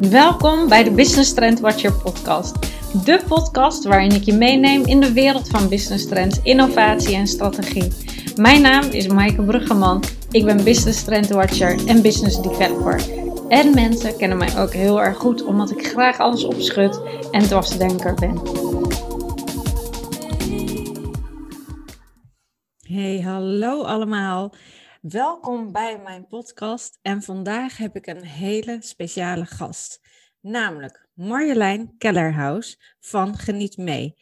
[0.00, 2.58] Welkom bij de Business Trend Watcher podcast.
[3.04, 7.92] De podcast waarin ik je meeneem in de wereld van business trends, innovatie en strategie.
[8.36, 10.02] Mijn naam is Maaike Bruggeman.
[10.30, 13.02] Ik ben Business Trend Watcher en Business Developer.
[13.48, 17.00] En mensen kennen mij ook heel erg goed omdat ik graag alles opschud
[17.30, 18.40] en dwarsdenker ben.
[22.88, 24.52] Hey, hallo allemaal.
[25.00, 30.00] Welkom bij mijn podcast en vandaag heb ik een hele speciale gast,
[30.40, 34.16] namelijk Marjolein Kellerhaus van Geniet Mee.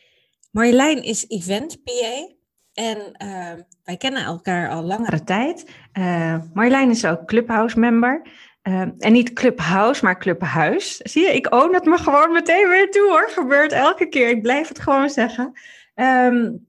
[0.51, 2.35] Marjolein is event PA
[2.73, 3.52] en uh,
[3.85, 5.71] wij kennen elkaar al langere tijd.
[5.99, 8.27] Uh, Marjolein is ook Clubhouse member.
[8.63, 10.97] Uh, en niet Clubhouse, maar Clubhuis.
[10.97, 13.29] Zie je, ik own het me gewoon meteen weer toe hoor.
[13.30, 14.29] Gebeurt elke keer.
[14.29, 15.52] Ik blijf het gewoon zeggen.
[15.95, 16.66] Um,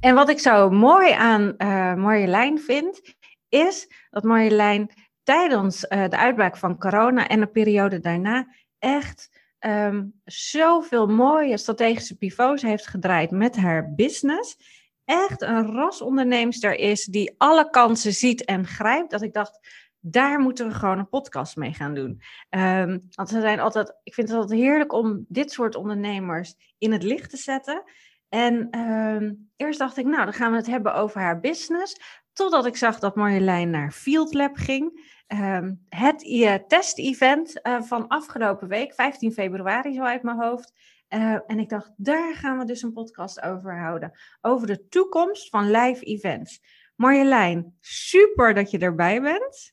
[0.00, 3.16] en wat ik zo mooi aan uh, Marjolein vind,
[3.48, 4.90] is dat Marjolein
[5.22, 8.46] tijdens uh, de uitbraak van corona en de periode daarna
[8.78, 14.56] echt um, zoveel mooie strategische pivots heeft gedraaid met haar business.
[15.04, 19.10] Echt een rasondernemster is die alle kansen ziet en grijpt.
[19.10, 19.58] Dat ik dacht,
[20.00, 22.22] daar moeten we gewoon een podcast mee gaan doen.
[22.50, 26.92] Um, want ze zijn altijd, ik vind het altijd heerlijk om dit soort ondernemers in
[26.92, 27.82] het licht te zetten.
[28.28, 31.96] En um, eerst dacht ik, nou, dan gaan we het hebben over haar business.
[32.38, 35.12] Totdat ik zag dat Marjolein naar Field Lab ging.
[35.28, 40.72] Um, het uh, test-event uh, van afgelopen week, 15 februari zo uit mijn hoofd.
[41.08, 44.18] Uh, en ik dacht, daar gaan we dus een podcast over houden.
[44.40, 46.60] Over de toekomst van live events.
[46.96, 49.72] Marjolein, super dat je erbij bent.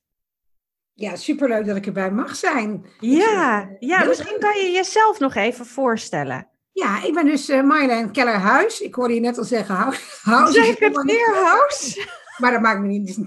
[0.93, 2.86] Ja, superleuk dat ik erbij mag zijn.
[2.99, 6.49] Ja, ja misschien kan je jezelf nog even voorstellen.
[6.71, 8.81] Ja, ik ben dus Marjolein Kellerhuis.
[8.81, 10.52] Ik hoorde je net al zeggen house.
[10.52, 12.23] Zeg het weer house?
[12.38, 13.19] Maar dat maakt me niet.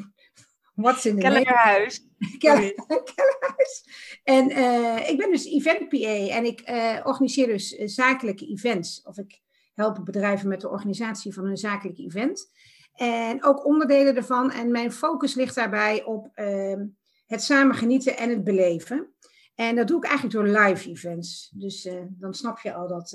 [0.74, 2.06] Wat in de Kellerhuis.
[2.38, 3.84] Keller, Kellerhuis.
[4.24, 9.02] En uh, ik ben dus event PA en ik uh, organiseer dus zakelijke events.
[9.02, 9.40] Of ik
[9.74, 12.50] help bedrijven met de organisatie van een zakelijk event.
[12.92, 14.50] En ook onderdelen ervan.
[14.50, 16.82] En mijn focus ligt daarbij op uh,
[17.26, 19.14] het samen genieten en het beleven.
[19.54, 21.50] En dat doe ik eigenlijk door live events.
[21.54, 23.10] Dus dan snap je al dat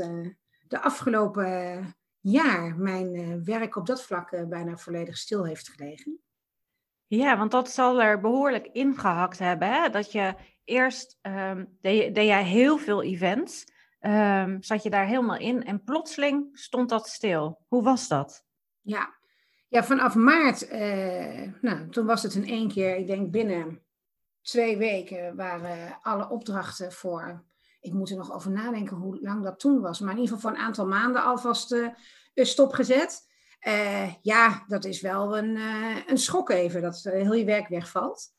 [0.68, 6.20] de afgelopen jaar mijn uh, werk op dat vlak bijna volledig stil heeft gelegen.
[7.08, 9.68] Ja, want dat zal er behoorlijk ingehakt hebben.
[9.68, 9.90] Hè?
[9.90, 13.66] Dat je eerst um, deed, deed jij heel veel events,
[14.00, 17.66] um, zat je daar helemaal in en plotseling stond dat stil.
[17.68, 18.46] Hoe was dat?
[18.82, 19.14] Ja,
[19.68, 20.72] ja vanaf maart,
[21.62, 23.82] nou, toen was het in één keer, ik denk binnen
[24.42, 27.44] twee weken waren alle opdrachten voor.
[27.84, 30.00] Ik moet er nog over nadenken hoe lang dat toen was.
[30.00, 31.88] Maar in ieder geval voor een aantal maanden alvast uh,
[32.34, 33.32] stopgezet.
[33.68, 38.34] Uh, ja, dat is wel een, uh, een schok even, dat heel je werk wegvalt.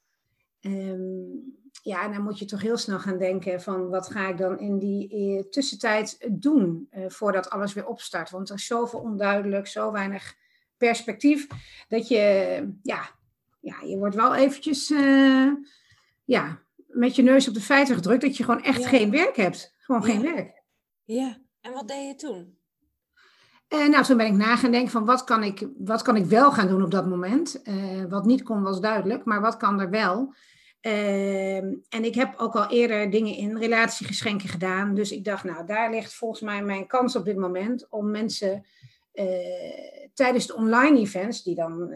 [0.60, 4.38] Um, ja, en dan moet je toch heel snel gaan denken van wat ga ik
[4.38, 8.30] dan in die tussentijd doen voordat alles weer opstart.
[8.30, 10.34] Want er is zoveel onduidelijk, zo weinig
[10.76, 11.46] perspectief,
[11.88, 12.18] dat je,
[12.82, 13.10] ja,
[13.60, 14.88] ja je wordt wel eventjes
[16.24, 16.63] ja,
[16.94, 19.74] met je neus op de feiten gedrukt dat je gewoon echt geen werk hebt.
[19.78, 20.62] Gewoon geen werk.
[21.04, 22.58] Ja, en wat deed je toen?
[23.68, 26.24] Uh, nou, toen ben ik na gaan denken van wat kan ik, wat kan ik
[26.24, 27.60] wel gaan doen op dat moment.
[27.64, 30.34] Uh, wat niet kon was duidelijk, maar wat kan er wel?
[30.82, 34.94] Uh, en ik heb ook al eerder dingen in relatiegeschenken gedaan.
[34.94, 38.66] Dus ik dacht, nou, daar ligt volgens mij mijn kans op dit moment om mensen
[40.14, 41.94] tijdens de online events, die dan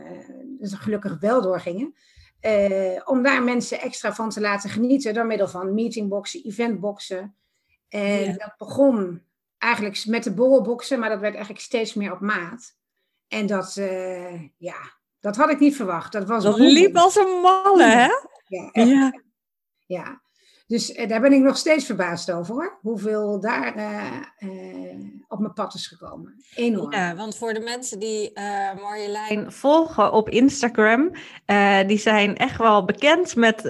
[0.61, 1.95] gelukkig wel doorgingen,
[2.43, 7.37] uh, om daar mensen extra van te laten genieten door middel van meetingboxen, eventboxen.
[7.89, 8.33] En ja.
[8.33, 9.23] dat begon
[9.59, 12.77] eigenlijk met de borrelboxen, maar dat werd eigenlijk steeds meer op maat.
[13.29, 14.79] En dat, uh, ja,
[15.21, 16.13] dat had ik niet verwacht.
[16.13, 18.09] Dat, was dat liep als een malle, hè?
[18.45, 18.89] Ja, echt.
[18.89, 19.23] ja.
[19.87, 20.23] ja.
[20.69, 22.79] Dus uh, daar ben ik nog steeds verbaasd over hoor.
[22.81, 24.95] Hoeveel daar uh, uh,
[25.29, 26.45] op mijn pad is gekomen.
[26.55, 26.93] Enorm.
[26.93, 28.33] Ja, want voor de mensen die
[28.81, 31.11] Marjolein volgen op Instagram,
[31.87, 33.63] die zijn echt wel bekend met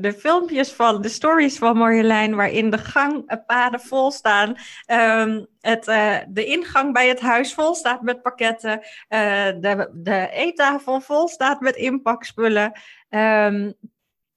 [0.00, 4.56] de filmpjes van de stories van Marjolein, waarin de gangpaden vol staan.
[5.20, 5.84] Um, het,
[6.28, 8.80] de ingang bij het huis vol staat met pakketten.
[9.08, 12.80] de, de eettafel vol staat met inpakspullen.
[13.08, 13.74] Um,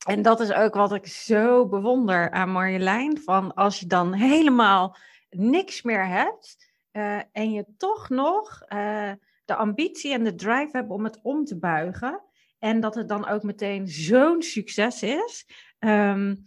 [0.08, 3.22] en dat is ook wat ik zo bewonder aan Marjolein.
[3.22, 4.98] Van als je dan helemaal
[5.30, 9.12] niks meer hebt uh, en je toch nog uh,
[9.46, 12.22] de ambitie en de drive hebt om het om te buigen.
[12.60, 15.46] En dat het dan ook meteen zo'n succes is.
[15.80, 16.44] Um,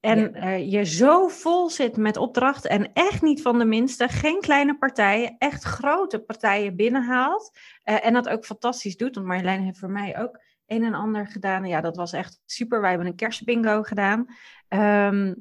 [0.00, 0.58] en ja.
[0.58, 4.78] uh, je zo vol zit met opdrachten en echt niet van de minste, geen kleine
[4.78, 7.58] partijen, echt grote partijen binnenhaalt.
[7.82, 9.14] en dat ook fantastisch doet.
[9.14, 10.40] Want Marjolein heeft voor mij ook
[10.72, 11.64] een en ander gedaan.
[11.64, 12.80] Ja, dat was echt super.
[12.80, 14.26] Wij hebben een kerstbingo gedaan.
[14.68, 15.34] Ehm,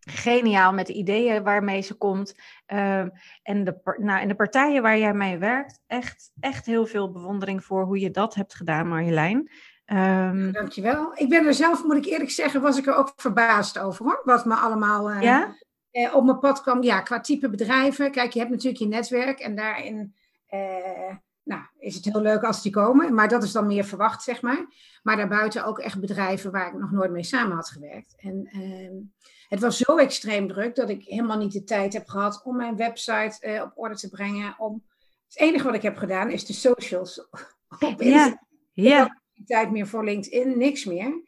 [0.00, 2.34] geniaal met de ideeën waarmee ze komt.
[2.66, 3.08] Ehm,
[3.42, 7.64] en, de, nou, en de partijen waar jij mee werkt, echt, echt heel veel bewondering
[7.64, 9.50] voor hoe je dat hebt gedaan, Marjolein.
[9.86, 11.12] Um, Dankjewel.
[11.14, 14.20] Ik ben er zelf, moet ik eerlijk zeggen, was ik er ook verbaasd over hoor.
[14.24, 15.54] Wat me allemaal uh, ja?
[15.92, 16.82] uh, op mijn pad kwam.
[16.82, 18.10] Ja, qua type bedrijven.
[18.10, 20.14] Kijk, je hebt natuurlijk je netwerk en daarin
[20.50, 21.16] uh,
[21.48, 23.14] nou, is het heel leuk als die komen.
[23.14, 24.66] Maar dat is dan meer verwacht, zeg maar.
[25.02, 28.14] Maar daarbuiten ook echt bedrijven waar ik nog nooit mee samen had gewerkt.
[28.16, 28.94] En ehm,
[29.48, 32.76] het was zo extreem druk dat ik helemaal niet de tijd heb gehad om mijn
[32.76, 34.54] website op orde te brengen.
[34.58, 34.84] Om...
[35.28, 37.28] Het enige wat ik heb gedaan is de socials
[37.78, 38.42] op Ja,
[38.72, 41.22] ja tijd meer voor LinkedIn, niks meer.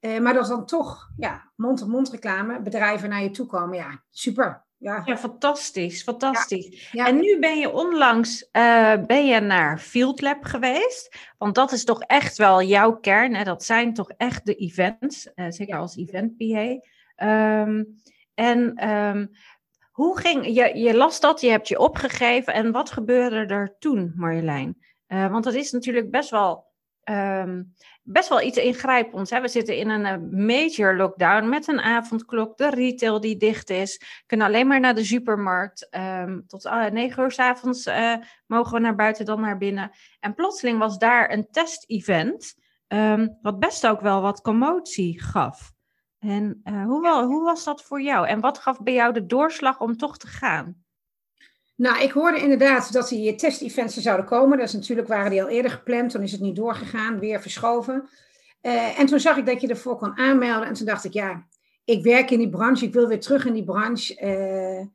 [0.00, 3.76] Uh, maar dat dan toch ja, mond-op-mond reclame, bedrijven naar je toe komen.
[3.76, 4.64] Ja, super.
[4.80, 6.90] Ja, ja fantastisch, fantastisch.
[6.92, 11.16] Ja, En nu ben je onlangs uh, ben je naar Field Lab geweest.
[11.38, 13.34] Want dat is toch echt wel jouw kern.
[13.34, 13.44] Hè?
[13.44, 16.44] Dat zijn toch echt de events, uh, zeker als event PA.
[16.44, 16.80] Um,
[17.16, 17.84] ehm,
[18.34, 19.30] en um,
[19.90, 22.54] hoe ging, je, je las dat, je hebt je opgegeven.
[22.54, 24.88] En wat gebeurde er toen, Marjolein?
[25.06, 26.70] want dat is natuurlijk best wel
[27.10, 27.62] Ehm,
[28.12, 29.30] best wel iets ingrijpends.
[29.30, 29.40] Hè?
[29.40, 34.22] We zitten in een eh, major lockdown met een avondklok, de retail die dicht is,
[34.26, 35.88] kunnen alleen maar naar de supermarkt.
[35.90, 38.14] Um, tot uh, negen uur s avonds uh,
[38.46, 39.90] mogen we naar buiten, dan naar binnen.
[40.20, 42.54] En plotseling was daar een test-event,
[42.88, 45.72] um, wat best ook wel wat commotie gaf.
[46.18, 48.26] En hoe, hoe was dat voor jou?
[48.26, 50.84] En wat gaf bij jou de doorslag om toch te gaan?
[51.80, 54.58] Nou, ik hoorde inderdaad dat die test-events er zouden komen.
[54.58, 56.10] Dat is natuurlijk, waren die al eerder gepland.
[56.10, 58.08] Toen is het niet doorgegaan, weer verschoven.
[58.62, 60.68] Uh, en toen zag ik dat je ervoor kon aanmelden.
[60.68, 61.46] En toen dacht ik, ja,
[61.84, 62.84] ik werk in die branche.
[62.84, 64.20] Ik wil weer terug in die branche.
[64.22, 64.86] Uh,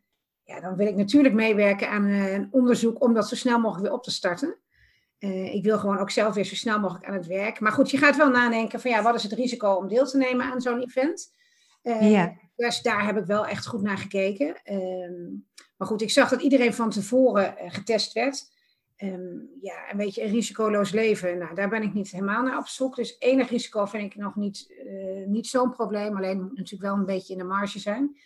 [0.44, 3.86] ja, dan wil ik natuurlijk meewerken aan uh, een onderzoek om dat zo snel mogelijk
[3.86, 4.58] weer op te starten.
[5.52, 7.60] ik wil gewoon ook zelf weer zo snel mogelijk aan het werk.
[7.60, 10.18] Maar goed, je gaat wel nadenken van ja, wat is het risico om deel te
[10.18, 11.34] nemen aan zo'n event?
[12.00, 12.34] ja.
[12.56, 14.56] Daar heb ik wel echt goed naar gekeken.
[14.64, 15.24] Ehm,
[15.78, 18.54] maar goed, ik zag dat iedereen van tevoren uh, getest werd.
[18.98, 21.38] Um, ja, een beetje een risicoloos leven.
[21.38, 22.96] Nou, daar ben ik niet helemaal naar op zoek.
[22.96, 26.18] Dus enig risico vind ik nog niet, uh, niet zo'n probleem.
[26.18, 28.18] Alleen moet natuurlijk wel een beetje in de marge zijn.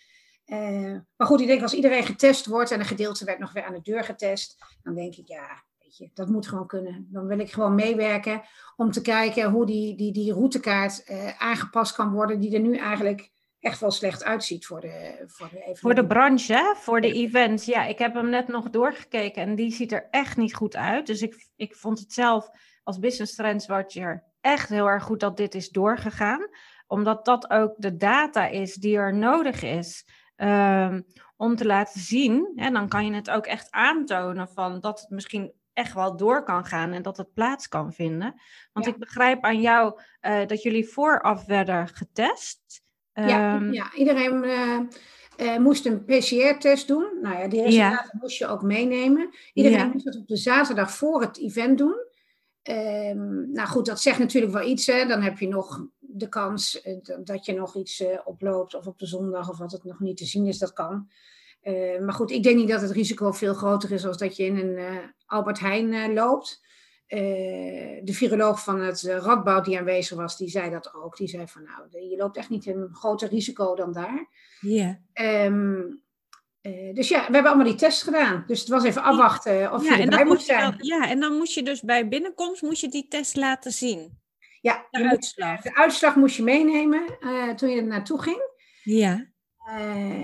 [0.45, 3.63] Uh, maar goed, ik denk als iedereen getest wordt en een gedeelte werd nog weer
[3.63, 7.07] aan de deur getest, dan denk ik ja, weet je, dat moet gewoon kunnen.
[7.11, 8.41] Dan wil ik gewoon meewerken
[8.75, 13.31] om te kijken hoe die, die, die routekaart aangepast kan worden, die er nu eigenlijk
[13.59, 16.75] echt wel slecht uitziet voor de Voor de, voor de branche, hè?
[16.75, 17.65] voor de events.
[17.65, 21.07] Ja, ik heb hem net nog doorgekeken en die ziet er echt niet goed uit.
[21.07, 22.49] Dus ik, ik vond het zelf
[22.83, 26.47] als business trends watcher echt heel erg goed dat dit is doorgegaan.
[26.87, 31.05] Omdat dat ook de data is die er nodig is um,
[31.37, 32.51] om te laten zien.
[32.55, 36.43] En dan kan je het ook echt aantonen van dat het misschien echt wel door
[36.43, 38.41] kan gaan en dat het plaats kan vinden.
[38.73, 42.87] Want ik begrijp aan jou uh, dat jullie vooraf werden getest.
[43.13, 44.79] Ja, ehm, ja iedereen uh,
[45.37, 47.17] uh, moest een PCR-test doen.
[47.21, 49.29] Nou ja, die resultaten moest je ook meenemen.
[49.53, 52.07] Iedereen moest het op de zaterdag voor het event doen.
[52.63, 54.87] Um, nou goed, dat zegt natuurlijk wel iets.
[54.87, 55.05] Hè.
[55.05, 58.75] Dan heb je nog de kans uh, dat je nog iets oploopt.
[58.75, 61.09] Of op de zondag, of wat het nog niet te zien is, dat kan.
[61.99, 64.57] maar goed, ik denk niet dat het risico veel groter is als dat je in
[64.57, 66.61] een Albert Heijn loopt.
[67.09, 71.17] Eh, de viroloog van het uh, Radboud die aanwezig was, die zei dat ook.
[71.17, 74.27] Die zei van nou, je loopt echt niet een groter risico dan daar.
[74.59, 74.99] Ja.
[75.13, 75.81] Ehm,
[76.61, 78.43] eh, dus ja, we hebben allemaal die test gedaan.
[78.47, 80.75] Dus het was even afwachten of ja, je erbij moet zijn.
[80.77, 84.19] ja, en dan moest je dus bij binnenkomst moest je die test laten zien.
[84.61, 85.61] Ja, de uitslag.
[85.61, 87.05] de uitslag moest je meenemen
[87.55, 88.41] toen je er naartoe ging.
[88.83, 89.25] Ja.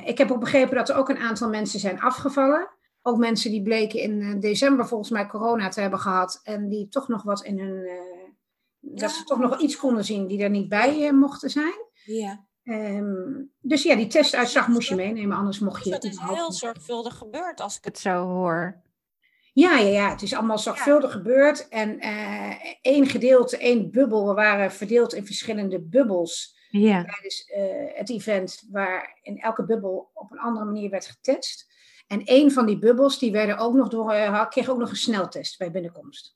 [0.06, 2.75] ik heb ook begrepen dat er ook een aantal mensen zijn afgevallen.
[3.08, 6.40] Ook mensen die bleken in eh, december volgens mij corona te hebben gehad.
[6.44, 7.86] En die toch nog wat in hun.
[7.86, 8.02] Uh,
[8.80, 11.74] dat ze toch nog iets konden zien die er niet bij uh, mochten zijn.
[12.06, 12.46] Ja.
[12.64, 15.90] Um, dus ja, die testuitslag moest je meenemen, anders mocht je.
[15.90, 18.82] Dus het is heel zorgvuldig gebeurd als ik het zo hoor.
[19.54, 21.18] Ja, ja, ja, het is allemaal zorgvuldig ja.
[21.18, 21.68] gebeurd.
[21.68, 26.58] En uh, één gedeelte, één bubbel, we waren verdeeld in verschillende bubbels.
[26.70, 27.04] Ja.
[27.04, 31.74] Tijdens uh, het event, waar in elke bubbel op een andere manier werd getest.
[32.08, 34.96] En een van die bubbels, die werden ook nog door, uh, kreeg ook nog een
[34.96, 36.36] sneltest bij binnenkomst.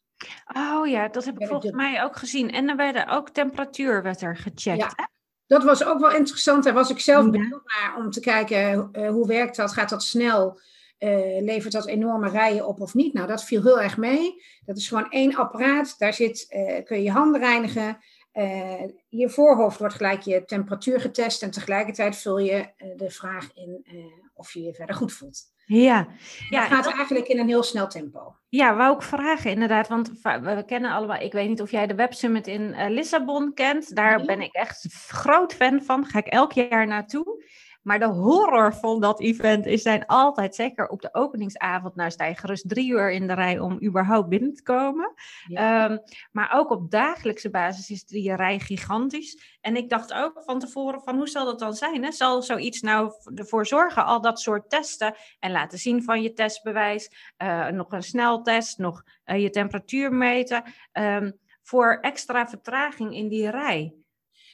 [0.56, 2.52] Oh ja, dat heb ik volgens mij ook gezien.
[2.52, 4.64] En er werden ook temperatuur werd er gecheckt.
[4.64, 4.92] Ja.
[4.96, 5.04] Hè?
[5.48, 6.64] Dat was ook wel interessant.
[6.64, 7.32] Daar was ik zelf ja.
[7.32, 9.74] benieuwd naar om te kijken uh, hoe werkt dat?
[9.74, 10.60] Gaat dat snel?
[11.00, 13.14] Uh, levert dat enorme rijen op of niet?
[13.14, 14.44] Nou, dat viel heel erg mee.
[14.66, 15.96] Dat is gewoon één apparaat.
[15.98, 16.46] Daar zit,
[16.86, 17.98] kun je je handen reinigen.
[18.34, 23.86] Uh, je voorhoofd wordt gelijk je temperatuur getest en tegelijkertijd vul je de vraag in
[24.34, 25.42] of je je verder goed voelt.
[25.66, 26.08] Ja,
[26.50, 28.36] ja het gaat eigenlijk in een heel snel tempo.
[28.50, 31.96] Ja, wou ik vragen inderdaad, want we kennen allemaal, ik weet niet of jij de
[31.96, 36.52] Web Summit in Lissabon kent, daar ben ik echt groot fan van, ga ik elk
[36.52, 37.44] jaar naartoe.
[37.90, 42.26] Maar de horror van dat event is zijn altijd, zeker op de openingsavond, nou sta
[42.26, 45.14] je gerust drie uur in de rij om überhaupt binnen te komen.
[45.54, 45.98] Ehm,
[46.32, 49.58] maar ook op dagelijkse basis is die rij gigantisch.
[49.62, 52.04] En ik dacht ook van tevoren van hoe zal dat dan zijn?
[52.04, 52.12] Hè?
[52.12, 57.34] Zal zoiets nou ervoor zorgen, al dat soort testen en laten zien van je testbewijs,
[57.38, 63.50] uh, nog een sneltest, nog uh, je temperatuur meten, um, voor extra vertraging in die
[63.50, 63.94] rij?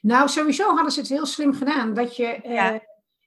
[0.01, 1.93] Nou, sowieso hadden ze het heel slim gedaan.
[1.93, 2.75] Dat je uh,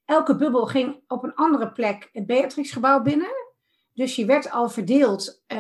[0.09, 3.47] elke bubbel ging op een andere plek het Beatrixgebouw binnen.
[3.95, 5.59] Dus je werd al verdeeld uh,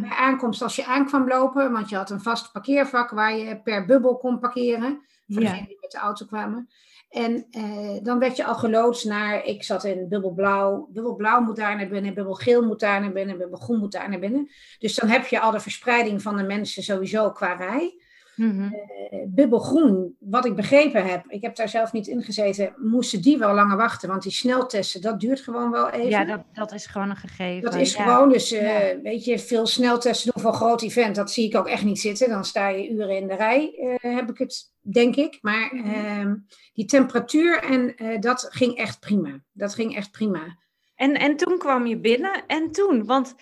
[0.00, 1.72] bij aankomst als je aankwam lopen.
[1.72, 5.00] Want je had een vast parkeervak waar je per bubbel kon parkeren.
[5.26, 6.68] Voor degenen die met de auto kwamen.
[7.08, 10.88] En uh, dan werd je al geloodst naar, ik zat in bubbelblauw.
[10.92, 14.50] Bubbelblauw moet daar naar binnen, bubbelgeel moet daar naar binnen, bubbelgroen moet daar naar binnen.
[14.78, 17.99] Dus dan heb je al de verspreiding van de mensen sowieso qua rij.
[18.40, 18.88] Mm
[19.26, 23.54] bubbelgroen, wat ik begrepen heb, ik heb daar zelf niet in gezeten, moesten die wel
[23.54, 24.08] langer wachten.
[24.08, 26.08] Want die sneltesten, dat duurt gewoon wel even.
[26.08, 27.70] Ja, dat, dat is gewoon een gegeven.
[27.70, 31.30] Dat is gewoon, dus uh, weet je, veel sneltesten doen voor een groot event, dat
[31.30, 32.28] zie ik ook echt niet zitten.
[32.28, 35.38] Dan sta je uren in de rij, uh, heb ik het, denk ik.
[35.40, 36.32] Maar uh,
[36.72, 39.42] die temperatuur en dat ging echt prima.
[39.52, 40.58] Dat ging echt prima.
[40.94, 43.34] En, en toen kwam je binnen en toen, want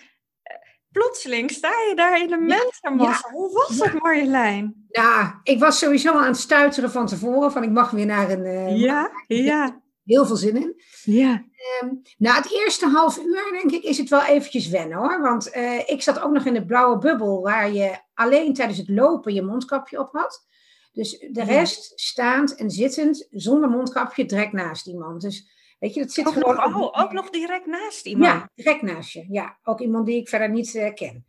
[0.91, 3.29] plotseling sta je daar in de mensenmassa.
[3.31, 4.85] Hoe was dat, Marjolein?
[4.89, 7.51] Ja, ik was sowieso aan het stuiteren van tevoren.
[7.51, 8.45] Van ik mag weer naar een...
[8.45, 9.81] Uh, ja, ja.
[10.03, 10.81] Heel veel zin in.
[11.03, 11.43] Ja.
[11.83, 15.21] Um, na het eerste half uur, denk ik, is het wel eventjes wennen hoor.
[15.21, 18.89] Want uh, ik zat ook nog in de blauwe bubbel waar je alleen tijdens het
[18.89, 20.47] lopen je mondkapje op had.
[20.93, 25.21] Dus de rest staand en zittend, zonder mondkapje, direct naast iemand.
[25.21, 26.55] Dus Weet je, dat zit ook gewoon...
[26.55, 28.31] Nog, oh, ook nog direct naast iemand?
[28.31, 29.25] Ja, direct naast je.
[29.29, 31.25] Ja, ook iemand die ik verder niet uh, ken.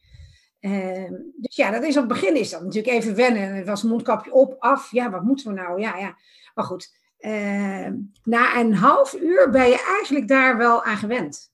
[0.60, 3.54] Uh, dus ja, dat is op het begin is dat natuurlijk even wennen.
[3.54, 4.90] Het was mondkapje op, af.
[4.90, 5.80] Ja, wat moeten we nou?
[5.80, 6.16] Ja, ja.
[6.54, 7.88] Maar goed, uh,
[8.24, 11.52] na een half uur ben je eigenlijk daar wel aan gewend.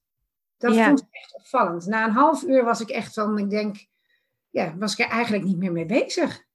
[0.58, 0.86] Dat ja.
[0.86, 1.86] vond ik echt opvallend.
[1.86, 3.86] Na een half uur was ik echt van, ik denk,
[4.50, 6.45] ja, was ik er eigenlijk niet meer mee bezig.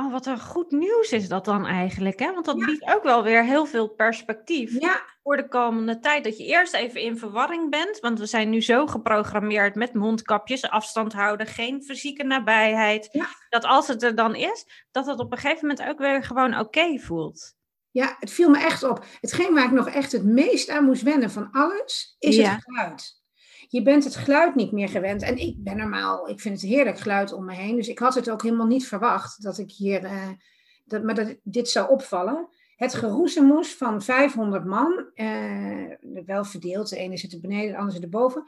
[0.00, 2.32] Oh, wat een goed nieuws is dat dan eigenlijk, hè?
[2.32, 5.02] Want dat biedt ook wel weer heel veel perspectief ja.
[5.22, 6.24] voor de komende tijd.
[6.24, 10.70] Dat je eerst even in verwarring bent, want we zijn nu zo geprogrammeerd met mondkapjes,
[10.70, 13.08] afstand houden, geen fysieke nabijheid.
[13.12, 13.28] Ja.
[13.48, 16.58] Dat als het er dan is, dat het op een gegeven moment ook weer gewoon
[16.58, 17.54] oké voelt.
[17.90, 19.04] Ja, het viel me echt op.
[19.20, 23.19] Hetgeen waar ik nog echt het meest aan moest wennen van alles, is het geluid
[23.70, 25.22] je bent het geluid niet meer gewend.
[25.22, 27.76] En ik ben normaal, ik vind het heerlijk geluid om me heen.
[27.76, 30.28] Dus ik had het ook helemaal niet verwacht dat ik hier, uh,
[30.84, 32.48] dat, maar dat dit zou opvallen.
[32.76, 35.92] Het geroezemoes van 500 man, uh,
[36.26, 36.88] wel verdeeld.
[36.88, 38.44] De ene zit er beneden, de andere zit erboven.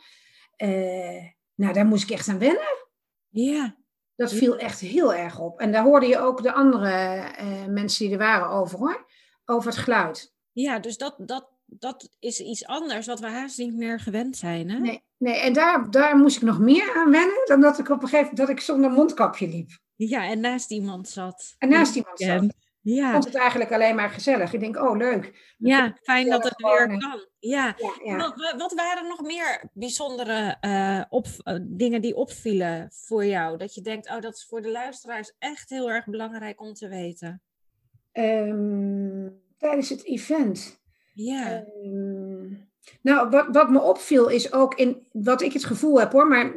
[0.57, 1.25] Uh,
[1.55, 2.87] nou, daar moest ik echt aan wennen.
[3.29, 3.76] Ja.
[4.17, 5.61] Dat viel echt heel erg op.
[5.61, 7.25] En daar hoorde je ook de andere
[7.69, 9.07] mensen die er waren over hoor.
[9.45, 10.35] Over het geluid.
[10.52, 14.71] Ja, dus dat, dat, dat is iets anders wat we haast niet meer gewend zijn.
[14.71, 14.79] Hè?
[14.79, 18.02] Nee, nee, en daar, daar moest ik nog meer aan wennen dan dat ik op
[18.02, 19.71] een gegeven moment dat ik zonder mondkapje liep.
[19.97, 21.55] Ja, en naast iemand zat.
[21.59, 22.55] En naast iemand zat.
[22.81, 23.07] Ja.
[23.07, 24.52] Ik vond het eigenlijk alleen maar gezellig.
[24.52, 25.55] Ik denk, oh leuk.
[25.59, 27.26] Ja, fijn dat het weer kan.
[27.38, 27.75] Ja.
[27.79, 28.17] ja, ja.
[28.17, 33.57] Wat, wat, waren nog meer bijzondere uh, op, uh, dingen die opvielen voor jou?
[33.57, 36.88] Dat je denkt, oh dat is voor de luisteraars echt heel erg belangrijk om te
[36.88, 37.43] weten.
[38.12, 40.82] Um, tijdens het event.
[41.12, 41.64] Ja.
[41.85, 42.71] Um,
[43.02, 46.52] nou, wat, wat me opviel is ook in wat ik het gevoel heb hoor, maar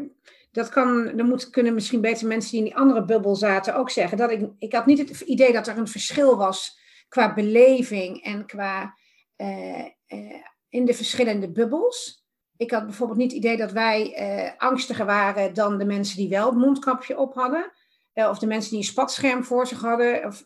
[0.52, 3.90] dat kan, dan moet, kunnen misschien beter mensen die in die andere bubbel zaten ook
[3.90, 4.18] zeggen.
[4.18, 8.46] Dat ik, ik had niet het idee dat er een verschil was qua beleving en
[8.46, 8.98] qua
[9.38, 12.26] uh, uh, in de verschillende bubbels.
[12.58, 16.30] Ik had bijvoorbeeld niet het idee dat wij uh, angstiger waren dan de mensen die
[16.30, 17.72] wel het mondkapje op hadden.
[18.16, 20.26] Of de mensen die een spatscherm voor zich hadden.
[20.26, 20.44] Of,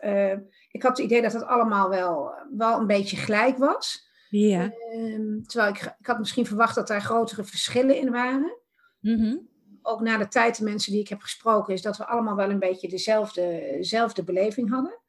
[0.71, 4.07] ik had het idee dat het allemaal wel, wel een beetje gelijk was.
[4.29, 4.73] Ja.
[4.95, 8.57] Um, terwijl ik, ik had misschien verwacht dat daar grotere verschillen in waren.
[8.99, 9.47] Mm -hmm.
[9.81, 12.49] Ook na de tijd, de mensen die ik heb gesproken, is dat we allemaal wel
[12.49, 14.99] een beetje dezelfde, dezelfde beleving hadden.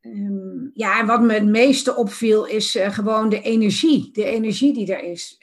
[0.00, 4.10] Um, ja, en wat me het meeste opviel is uh, gewoon de energie.
[4.12, 5.36] De energie die er is.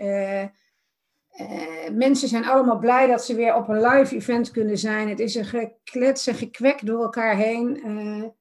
[1.33, 5.09] Uh, uh, mensen zijn allemaal blij dat ze weer op een live event kunnen zijn.
[5.09, 8.33] Het is een geklets en gekwek door elkaar heen.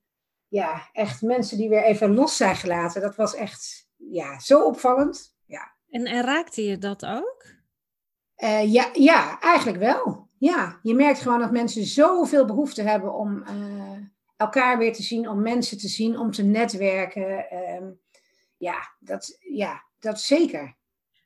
[0.48, 3.00] ja, echt mensen die weer even los zijn gelaten.
[3.00, 5.36] Dat was echt ja, zo opvallend.
[5.46, 5.72] Ja.
[5.88, 7.44] En, en raakte je dat ook?
[8.36, 10.28] Uh, ja, ja, eigenlijk wel.
[10.38, 13.44] Ja, je merkt gewoon dat mensen zoveel behoefte hebben om
[14.42, 17.50] elkaar weer te zien, om mensen te zien, om te netwerken.
[17.50, 17.90] Ehm,
[18.56, 20.76] ja, dat, ja, dat zeker.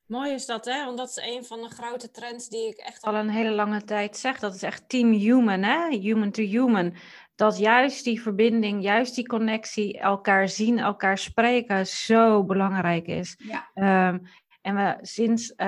[0.07, 0.85] Mooi is dat, hè?
[0.85, 3.85] Want dat is een van de grote trends die ik echt al een hele lange
[3.85, 4.39] tijd zeg.
[4.39, 5.89] Dat is echt team human, hè?
[5.89, 6.95] Human to human.
[7.35, 13.39] Dat juist die verbinding, juist die connectie, elkaar zien, elkaar spreken, zo belangrijk is.
[13.39, 13.71] Ja.
[13.75, 14.19] Ehm,
[14.61, 15.67] en we sinds, uh,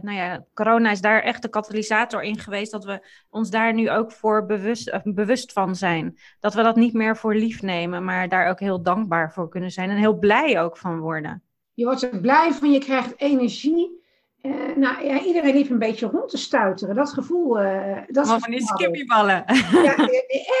[0.00, 3.90] nou ja, corona is daar echt de katalysator in geweest, dat we ons daar nu
[3.90, 6.18] ook voor bewust, uh, bewust van zijn.
[6.40, 9.70] Dat we dat niet meer voor lief nemen, maar daar ook heel dankbaar voor kunnen
[9.70, 11.42] zijn en heel blij ook van worden.
[11.74, 14.00] Je wordt er blij van, je krijgt energie.
[14.42, 16.94] Uh, nou ja, iedereen liep een beetje rond te stuiteren.
[16.94, 17.62] Dat gevoel.
[17.62, 19.44] Uh, dat oh, van die skippieballen.
[19.72, 19.96] Ja,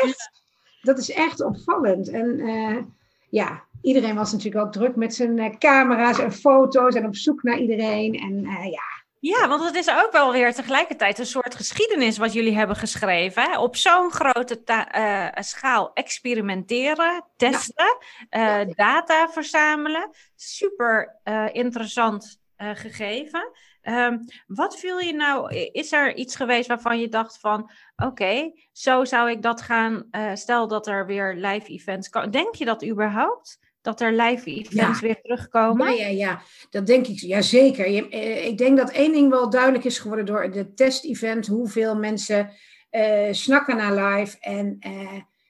[0.02, 0.30] echt.
[0.82, 2.08] Dat is echt opvallend.
[2.08, 2.76] En uh,
[3.30, 7.58] ja, iedereen was natuurlijk ook druk met zijn camera's en foto's en op zoek naar
[7.58, 8.14] iedereen.
[8.14, 8.40] En
[8.70, 8.91] ja.
[9.24, 13.42] Ja, want het is ook wel weer tegelijkertijd een soort geschiedenis wat jullie hebben geschreven.
[13.42, 13.58] Hè?
[13.58, 14.62] Op zo'n grote
[15.34, 17.96] schaal experimenteren, testen,
[18.74, 20.10] data verzamelen.
[20.36, 21.20] Super
[21.52, 23.50] interessant gegeven.
[23.82, 29.04] Um, wat viel je nou, is er iets geweest waarvan je dacht van, oké, zo
[29.04, 32.30] zou ik dat gaan, stel dat er weer live events komen.
[32.30, 33.58] Denk je dat überhaupt?
[33.82, 35.94] Dat er live events weer terugkomen?
[35.94, 37.90] Ja, ja, ja, dat denk ik, ja zeker.
[37.90, 41.96] Je, uh, ik denk dat één ding wel duidelijk is geworden door de test-event, hoeveel
[41.96, 42.50] mensen
[42.90, 44.78] uh, snakken naar live en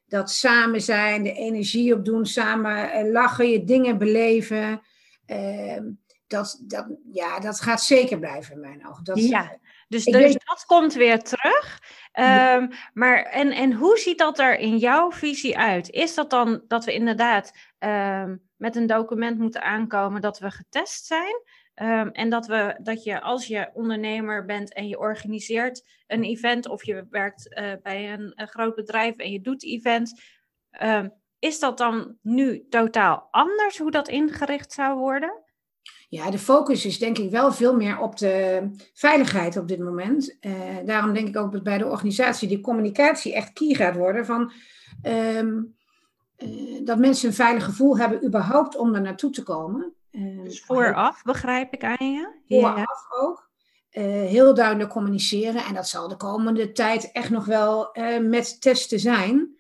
[0.07, 4.81] dat samen zijn, de energie opdoen, samen lachen, je dingen beleven.
[6.33, 9.05] Ehm, dat, dat, ja, dat gaat zeker blijven in mijn ogen.
[9.05, 9.59] Dat, ja,
[9.89, 11.81] dus, dus dat komt weer terug.
[12.15, 15.91] Um, maar en, en hoe ziet dat er in jouw visie uit?
[15.91, 21.07] Is dat dan dat we inderdaad um, met een document moeten aankomen dat we getest
[21.07, 21.43] zijn?
[21.75, 26.69] Um, en dat, we, dat je als je ondernemer bent en je organiseert een event
[26.69, 30.41] of je werkt uh, bij een, een, groot bedrijf en je doet events,
[31.39, 35.43] is dat dan nu totaal anders hoe dat ingericht zou worden?
[36.13, 40.37] Ja, de focus is denk ik wel veel meer op de veiligheid op dit moment.
[40.41, 40.53] Uh,
[40.85, 44.53] daarom denk ik ook dat bij de organisatie die communicatie echt key gaat worden van
[45.07, 45.77] um,
[46.39, 49.95] uh, dat mensen een veilig gevoel hebben überhaupt om er naartoe te komen.
[50.11, 52.29] Uh, dus vooraf begrijp ik aan je?
[52.49, 52.87] Vooraf ja.
[53.21, 53.51] ook.
[54.29, 59.57] heel duidelijk communiceren en dat zal de komende tijd echt nog wel met testen zijn.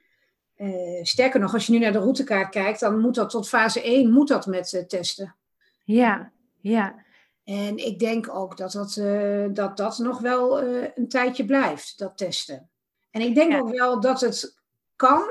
[1.02, 4.10] sterker nog, als je nu naar de routekaart kijkt, dan moet dat tot fase 1
[4.10, 5.36] moet dat met testen.
[5.84, 6.31] Ja,
[6.62, 7.04] ja.
[7.44, 11.98] En ik denk ook dat dat, uh, dat, dat nog wel uh, een tijdje blijft,
[11.98, 12.70] dat testen.
[13.10, 13.58] En ik denk ja.
[13.58, 14.60] ook wel dat het
[14.96, 15.24] kan.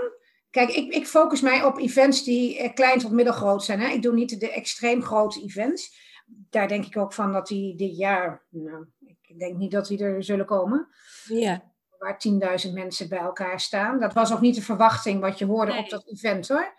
[0.49, 3.79] Kijk, ik, ik focus mij op events die klein tot middelgroot zijn.
[3.79, 3.87] Hè?
[3.87, 6.09] Ik doe niet de extreem grote events.
[6.25, 10.03] Daar denk ik ook van dat die dit jaar, nou, ik denk niet dat die
[10.03, 10.87] er zullen komen.
[11.23, 11.71] Ja.
[11.97, 12.21] Waar
[12.67, 13.99] 10.000 mensen bij elkaar staan.
[13.99, 15.81] Dat was ook niet de verwachting wat je hoorde nee.
[15.81, 16.73] op dat event hoor.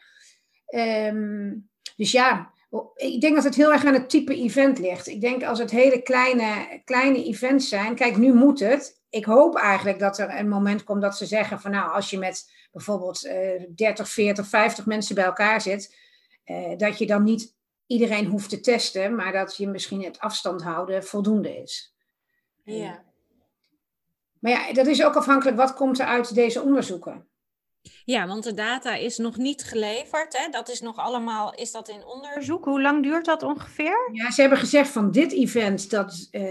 [0.66, 2.52] Um, dus ja,
[2.94, 5.06] ik denk dat het heel erg aan het type event ligt.
[5.06, 7.94] Ik denk als het hele kleine, kleine events zijn.
[7.94, 9.00] Kijk, nu moet het.
[9.10, 12.18] Ik hoop eigenlijk dat er een moment komt dat ze zeggen van nou, als je
[12.18, 15.96] met bijvoorbeeld uh, 30, 40, 50 mensen bij elkaar zit,
[16.46, 17.56] uh, dat je dan niet
[17.86, 21.94] iedereen hoeft te testen, maar dat je misschien het afstand houden voldoende is.
[22.64, 23.02] Ja.
[24.38, 27.26] Maar ja, dat is ook afhankelijk wat komt er uit deze onderzoeken.
[28.04, 30.38] Ja, want de data is nog niet geleverd.
[30.38, 30.48] Hè?
[30.50, 32.64] Dat is nog allemaal, is dat in onderzoek?
[32.64, 34.10] Hoe lang duurt dat ongeveer?
[34.12, 36.42] Ja, ze hebben gezegd van dit event, dat, uh,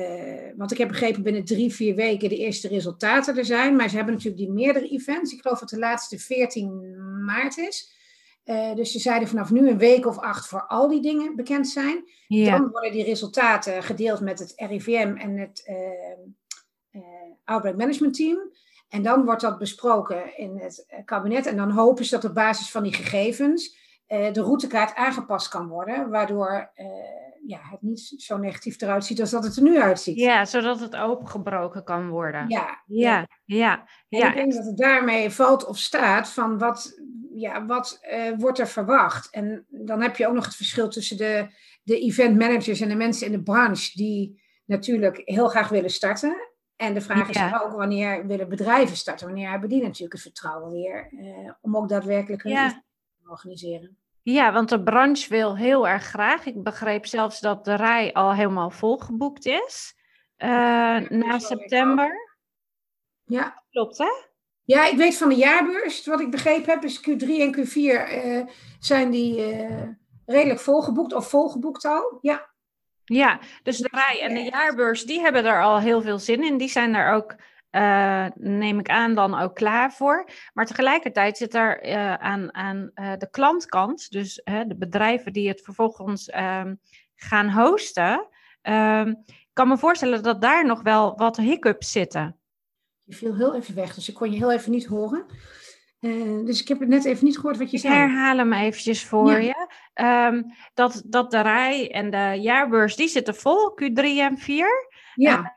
[0.55, 3.75] want ik heb begrepen binnen drie, vier weken de eerste resultaten er zijn.
[3.75, 5.33] Maar ze hebben natuurlijk die meerdere events.
[5.33, 7.99] Ik geloof dat de laatste 14 maart is.
[8.45, 11.67] Uh, dus ze zeiden vanaf nu een week of acht voor al die dingen bekend
[11.69, 12.03] zijn.
[12.27, 12.57] Ja.
[12.57, 15.63] Dan worden die resultaten gedeeld met het RIVM en het
[16.91, 17.01] uh,
[17.43, 18.51] Outbreak Management Team.
[18.91, 21.45] En dan wordt dat besproken in het eh, kabinet.
[21.45, 23.77] En dan hopen ze dat op basis van die gegevens
[24.07, 26.09] uh, de routekaart aangepast kan worden.
[26.09, 26.85] Waardoor uh,
[27.45, 30.17] ja, het niet zo negatief eruit ziet als dat het er nu uitziet.
[30.17, 32.49] Ja, zodat het opengebroken kan worden.
[32.49, 33.87] Ja, ja, ja.
[34.09, 34.27] En ja.
[34.27, 37.01] ik denk dat het daarmee valt of staat van wat,
[37.33, 39.29] ja, wat uh, wordt er verwacht.
[39.29, 41.47] En dan heb je ook nog het verschil tussen de,
[41.83, 46.50] de event managers en de mensen in de branche die natuurlijk heel graag willen starten.
[46.81, 47.61] En de vraag is ja.
[47.63, 49.27] ook wanneer willen bedrijven starten?
[49.27, 52.69] Wanneer hebben die natuurlijk het vertrouwen weer eh, om ook daadwerkelijk hun ja.
[52.69, 53.97] te organiseren?
[54.21, 56.45] Ja, want de branche wil heel erg graag.
[56.45, 59.95] Ik begreep zelfs dat de rij al helemaal volgeboekt is
[60.37, 62.35] uh, ja, na september.
[63.25, 63.63] Ja.
[63.69, 64.11] Klopt, hè?
[64.63, 68.45] Ja, ik weet van de jaarbeurs, wat ik begrepen heb, is Q3 en Q4 uh,
[68.79, 69.87] zijn die uh,
[70.25, 72.17] redelijk volgeboekt of volgeboekt al.
[72.21, 72.50] Ja.
[73.05, 76.57] Ja, dus de rij en de jaarbeurs, die hebben er al heel veel zin in.
[76.57, 77.35] Die zijn er ook
[77.71, 80.29] uh, neem ik aan, dan ook klaar voor.
[80.53, 85.61] Maar tegelijkertijd zit er uh, aan, aan uh, de klantkant, dus de bedrijven die het
[85.61, 86.79] vervolgens um,
[87.15, 88.27] gaan hosten.
[88.61, 92.35] Um, ik kan me voorstellen dat daar nog wel wat hiccups zitten.
[93.03, 95.25] Je viel heel even weg, dus ik kon je heel even niet horen.
[96.45, 97.93] Dus ik heb het net even niet gehoord wat je ik zei.
[97.93, 99.67] herhaal hem eventjes voor ja.
[99.93, 100.33] je.
[100.33, 104.87] Um, dat, dat de rij en de jaarbeurs, die zitten vol, Q3 en 4.
[105.15, 105.55] Ja.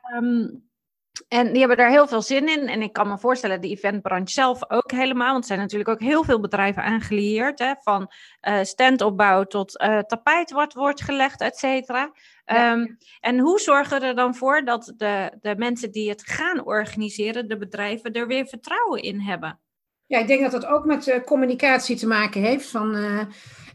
[1.27, 2.67] En die hebben daar heel veel zin in.
[2.67, 5.31] En ik kan me voorstellen, de eventbranche zelf ook helemaal.
[5.31, 7.59] Want er zijn natuurlijk ook heel veel bedrijven aangelieerd.
[7.59, 8.11] Hè, van
[8.47, 12.11] uh, standopbouw tot uh, tapijt wat wordt gelegd, et cetera.
[12.45, 12.71] Ja.
[12.71, 16.65] Um, en hoe zorgen we er dan voor dat de, de mensen die het gaan
[16.65, 19.59] organiseren, de bedrijven, er weer vertrouwen in hebben?
[20.07, 22.69] Ja, ik denk dat dat ook met uh, communicatie te maken heeft.
[22.69, 22.95] Van,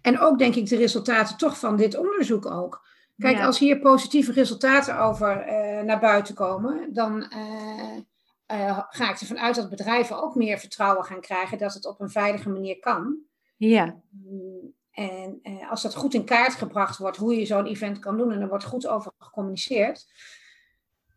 [0.03, 2.89] en ook denk ik de resultaten toch van dit onderzoek ook.
[3.19, 3.47] Kijk, ja.
[3.47, 7.27] als hier positieve resultaten over uh, naar buiten komen, dan
[8.91, 12.11] ga ik ervan uit dat bedrijven ook meer vertrouwen gaan krijgen dat het op een
[12.11, 13.19] veilige manier kan.
[13.57, 14.01] Ja.
[14.91, 15.41] En
[15.71, 18.49] als dat goed in kaart gebracht wordt, hoe je zo'n event kan doen en er
[18.49, 20.07] wordt goed over gecommuniceerd,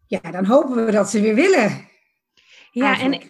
[0.07, 1.87] ja, dan hopen we dat ze weer willen.
[2.71, 3.21] Ja, en,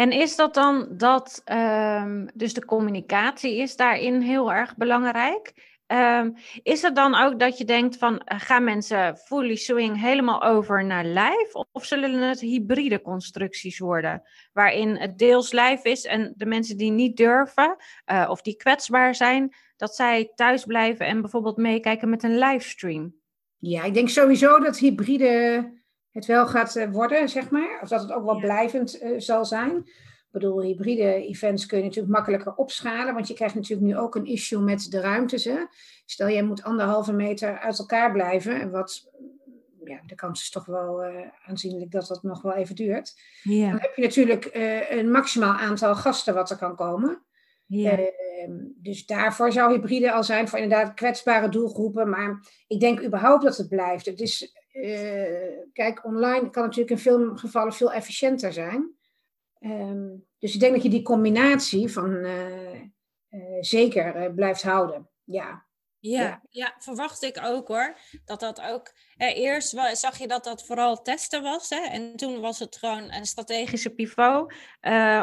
[0.00, 5.68] en is dat dan dat, um, dus de communicatie is daarin heel erg belangrijk?
[5.86, 10.84] Um, is het dan ook dat je denkt van gaan mensen fully swing helemaal over
[10.84, 16.46] naar live of zullen het hybride constructies worden waarin het deels live is en de
[16.46, 17.76] mensen die niet durven
[18.12, 23.14] uh, of die kwetsbaar zijn dat zij thuis blijven en bijvoorbeeld meekijken met een livestream?
[23.58, 25.79] Ja, ik denk sowieso dat hybride
[26.12, 28.40] het wel gaat worden, zeg maar, of dat het ook wel ja.
[28.40, 29.76] blijvend uh, zal zijn.
[29.76, 34.14] Ik bedoel, hybride events kun je natuurlijk makkelijker opschalen, want je krijgt natuurlijk nu ook
[34.14, 35.44] een issue met de ruimtes.
[35.44, 35.58] Hè?
[36.06, 39.10] Stel, jij moet anderhalve meter uit elkaar blijven, en wat,
[39.84, 43.20] ja, de kans is toch wel uh, aanzienlijk dat dat nog wel even duurt.
[43.42, 43.70] Ja.
[43.70, 47.22] Dan heb je natuurlijk uh, een maximaal aantal gasten wat er kan komen.
[47.66, 47.98] Ja.
[47.98, 48.06] Uh,
[48.76, 52.08] dus daarvoor zou hybride al zijn voor inderdaad kwetsbare doelgroepen.
[52.08, 54.06] Maar ik denk überhaupt dat het blijft.
[54.06, 54.59] Het is,
[55.72, 58.98] kijk, online kan natuurlijk in veel gevallen veel efficiënter zijn.
[59.60, 62.74] Um, dus ik denk dat je die combinatie van uh,
[63.30, 65.08] uh, zeker uh, blijft houden.
[65.24, 65.68] Ja.
[65.98, 66.40] Ja, ja.
[66.50, 67.96] ja, verwacht ik ook hoor.
[68.24, 68.92] Dat dat ook.
[69.16, 71.70] Eh, eerst zag je dat dat vooral testen was.
[71.70, 71.80] Hè?
[71.80, 74.52] En toen was het gewoon een strategische pivot.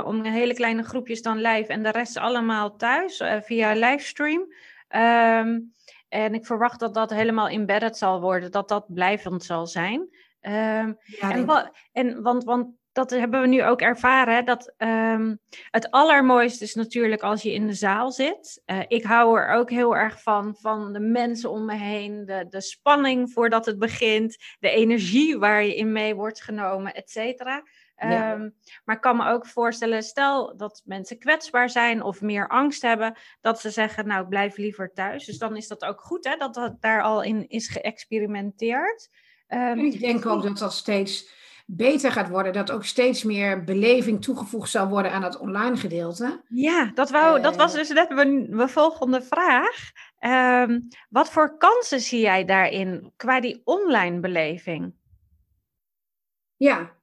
[0.06, 4.54] om hele kleine groepjes dan live en de rest allemaal thuis via livestream.
[4.90, 5.74] Um,
[6.10, 8.52] en ik verwacht dat dat helemaal embedded zal worden.
[8.52, 10.00] Dat dat blijvend zal zijn.
[10.42, 14.36] Um, ja, en, wa- en want, want dat hebben we nu ook ervaren.
[14.36, 15.40] Hè, dat um,
[15.70, 18.62] het allermooiste is natuurlijk als je in de zaal zit.
[18.66, 22.46] Uh, ik hou er ook heel erg van, van de mensen om me heen, de,
[22.50, 27.64] de spanning voordat het begint, de energie waar je in mee wordt genomen, et cetera.
[28.00, 28.34] Ja.
[28.34, 28.56] Um,
[28.86, 33.18] maar ik kan me ook voorstellen, stel dat mensen kwetsbaar zijn of meer angst hebben,
[33.42, 35.26] dat ze zeggen, nou, blijf liever thuis.
[35.26, 39.10] Dus dan is dat ook goed, hè, dat dat daar al in is geëxperimenteerd.
[39.48, 42.54] Um, ik denk ook dat dat steeds beter gaat worden.
[42.54, 46.42] Dat ook steeds meer beleving toegevoegd zal worden aan het online gedeelte.
[46.48, 49.92] Ja, dat, wou, uh, dat was dus net mijn, mijn volgende vraag.
[50.64, 54.94] Um, wat voor kansen zie jij daarin qua die online beleving?
[56.56, 56.96] Ja,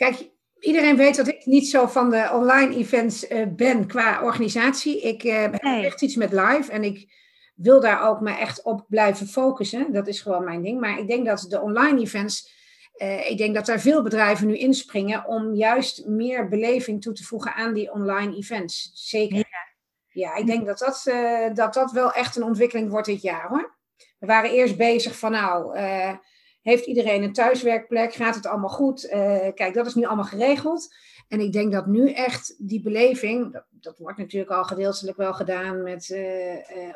[0.00, 5.00] kijk, iedereen weet dat ik niet zo van de online events uh, ben qua organisatie.
[5.00, 5.84] Ik uh, heb nee.
[5.84, 7.12] echt iets met live en ik
[7.54, 9.92] wil daar ook me echt op blijven focussen.
[9.92, 10.80] Dat is gewoon mijn ding.
[10.80, 12.58] Maar ik denk dat de online events
[12.96, 17.24] uh, ik denk dat daar veel bedrijven nu inspringen om juist meer beleving toe te
[17.24, 18.90] voegen aan die online events.
[18.94, 19.36] Zeker.
[19.36, 19.44] Ja,
[20.08, 21.02] ja ik denk dat dat,
[21.56, 23.78] dat dat wel echt een ontwikkeling wordt dit jaar hoor.
[24.18, 25.76] We waren eerst bezig van nou,
[26.62, 28.14] heeft iedereen een thuiswerkplek?
[28.14, 29.08] Gaat het allemaal goed?
[29.54, 30.94] kijk, dat is nu allemaal geregeld.
[31.28, 35.34] En ik denk dat nu echt die beleving, dat, dat wordt natuurlijk al gedeeltelijk wel
[35.34, 36.16] gedaan met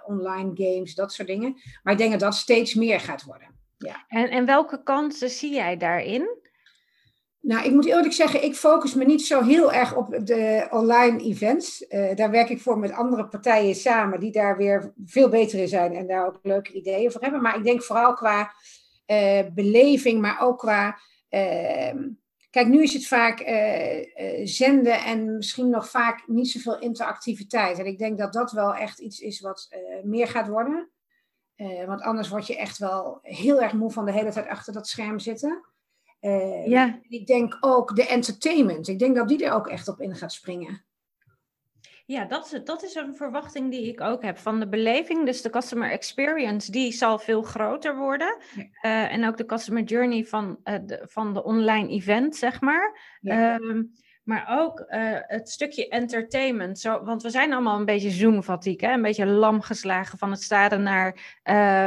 [0.07, 1.57] online games, dat soort dingen.
[1.83, 3.49] Maar ik denk dat dat steeds meer gaat worden.
[3.79, 4.05] Ja.
[4.09, 6.43] En, en welke kansen zie jij daarin?
[7.45, 11.19] Nou, ik moet eerlijk zeggen, ik focus me niet zo heel erg op de online
[11.19, 11.85] events.
[11.89, 15.69] Uh, daar werk ik voor met andere partijen samen die daar weer veel beter in
[15.69, 17.43] zijn en daar ook leuke ideeën voor hebben.
[17.43, 18.55] Maar ik denk vooral qua
[19.07, 20.99] uh, beleving, maar ook qua.
[21.31, 21.95] Uh,
[22.51, 23.39] kijk, nu is het vaak
[24.45, 27.79] zenden en misschien nog vaak niet zoveel interactiviteit.
[27.79, 29.69] En ik denk dat dat wel echt iets is wat
[30.03, 30.91] meer gaat worden.
[31.87, 34.89] Want anders word je echt wel heel erg moe van de hele tijd achter dat
[34.89, 35.65] scherm zitten.
[36.21, 37.01] Uh, ja.
[37.09, 38.89] Ik denk ook de entertainment.
[38.89, 40.85] Ik denk dat die er ook echt op in gaat springen.
[42.07, 45.27] Ja, dat is, dat is een verwachting die ik ook heb van de beleving.
[45.27, 48.37] Dus de customer experience, die zal veel groter worden.
[48.57, 53.17] Uh, en ook de customer journey van, uh, de, van de online event, zeg maar.
[53.21, 53.55] Ja.
[53.55, 53.93] Um,
[54.25, 56.79] maar ook uh, het stukje entertainment.
[56.79, 60.83] Zo, want we zijn allemaal een beetje Zoom-fatigue, een beetje lam geslagen van het staren
[60.83, 61.39] naar,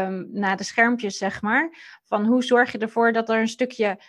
[0.08, 1.70] um, naar de schermpjes, zeg maar.
[2.04, 4.00] Van hoe zorg je ervoor dat er een stukje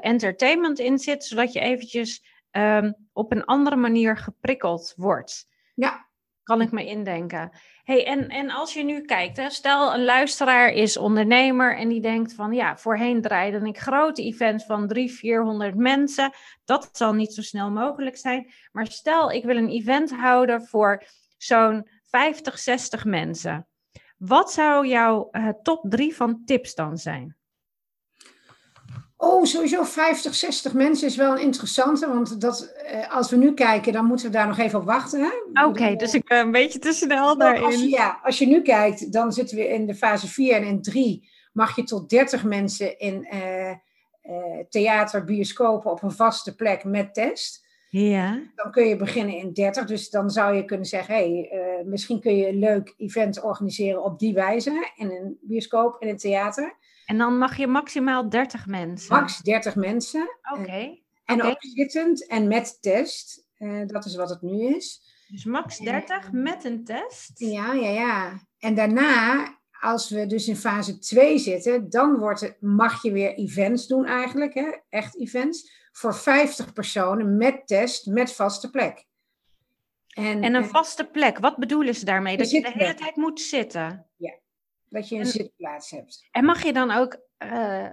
[0.00, 5.48] entertainment in zit, zodat je eventjes um, op een andere manier geprikkeld wordt.
[5.74, 6.08] Ja.
[6.42, 7.50] Kan ik me indenken.
[7.82, 12.00] Hey, en, en als je nu kijkt, hè, stel een luisteraar is ondernemer en die
[12.00, 16.32] denkt van ja, voorheen draaide ik grote events van 300, 400 mensen.
[16.64, 18.52] Dat zal niet zo snel mogelijk zijn.
[18.72, 21.04] Maar stel ik wil een event houden voor
[21.36, 23.66] zo'n 50, 60 mensen.
[24.18, 27.36] Wat zou jouw uh, top drie van tips dan zijn?
[29.22, 32.08] Oh, sowieso 50, 60 mensen is wel een interessante.
[32.08, 35.32] Want dat, eh, als we nu kijken, dan moeten we daar nog even op wachten.
[35.66, 37.62] Oké, dus ik ben een beetje te snel daarin.
[37.62, 40.64] Als je, ja, als je nu kijkt, dan zitten we in de fase 4 en
[40.64, 43.76] in 3 mag je tot 30 mensen in uh, uh,
[44.68, 47.66] theater, bioscopen op een vaste plek met test.
[47.90, 48.42] Ja.
[48.54, 49.84] Dan kun je beginnen in 30.
[49.84, 51.50] Dus dan zou je kunnen zeggen, hey,
[51.84, 54.90] misschien kun je een leuk event organiseren op die wijze.
[54.96, 56.78] In een bioscoop en een theater.
[57.06, 59.16] En dan mag je maximaal 30 mensen.
[59.16, 60.38] Max 30 mensen.
[60.58, 60.98] Oké.
[61.24, 63.48] En ook zittend en met test.
[63.58, 65.00] Uh, dat is wat het nu is.
[65.28, 67.30] Dus max 30 uh, met een test?
[67.34, 68.40] Ja, ja, ja.
[68.58, 69.48] En daarna,
[69.80, 74.04] als we dus in fase 2 zitten, dan wordt het, mag je weer events doen
[74.04, 74.54] eigenlijk.
[74.54, 74.76] Hè?
[74.88, 75.88] Echt events.
[75.92, 79.08] Voor 50 personen met test, met vaste plek.
[80.10, 82.36] En, en een vaste plek, wat bedoelen ze daarmee?
[82.36, 84.06] Dat je de hele tijd moet zitten?
[84.16, 84.39] Ja,
[84.90, 86.28] dat je een zitplaats hebt.
[86.30, 87.88] En mag je dan ook, uh,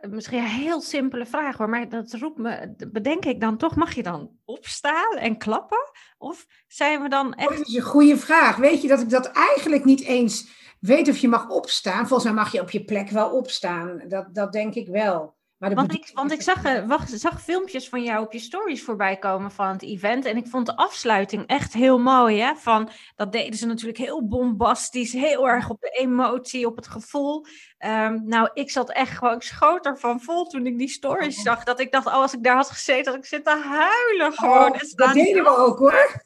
[0.00, 3.94] misschien een heel simpele vraag hoor, maar dat roept me, bedenk ik dan toch, mag
[3.94, 5.90] je dan opstaan en klappen?
[6.18, 7.50] Of zijn we dan echt...
[7.50, 8.56] Oh, dat is een goede vraag.
[8.56, 12.06] Weet je dat ik dat eigenlijk niet eens weet of je mag opstaan?
[12.06, 14.02] Volgens mij mag je op je plek wel opstaan.
[14.08, 15.36] Dat, dat denk ik wel.
[15.72, 19.16] Want ik, want ik zag, eh, wacht, zag filmpjes van jou op je stories voorbij
[19.16, 20.24] komen van het event.
[20.24, 22.40] En ik vond de afsluiting echt heel mooi.
[22.40, 22.54] Hè?
[22.54, 25.12] Van, dat deden ze natuurlijk heel bombastisch.
[25.12, 27.46] Heel erg op de emotie, op het gevoel.
[27.78, 31.42] Um, nou, ik zat echt gewoon, ik schoot ervan vol toen ik die stories oh.
[31.42, 31.64] zag.
[31.64, 34.72] Dat ik dacht, oh, als ik daar had gezeten, dat ik zit te huilen gewoon.
[34.72, 36.22] Oh, dat deden we ook hoor.